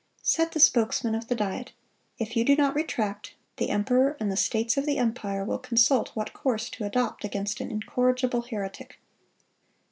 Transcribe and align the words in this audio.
Said 0.23 0.53
the 0.53 0.59
spokesman 0.59 1.13
of 1.13 1.27
the 1.27 1.35
Diet, 1.35 1.73
"If 2.17 2.35
you 2.35 2.43
do 2.43 2.55
not 2.55 2.73
retract, 2.73 3.35
the 3.57 3.69
emperor 3.69 4.17
and 4.19 4.31
the 4.31 4.35
states 4.35 4.75
of 4.75 4.87
the 4.87 4.97
empire 4.97 5.45
will 5.45 5.59
consult 5.59 6.15
what 6.15 6.33
course 6.33 6.71
to 6.71 6.85
adopt 6.85 7.23
against 7.23 7.59
an 7.61 7.69
incorrigible 7.69 8.41
heretic." 8.41 8.99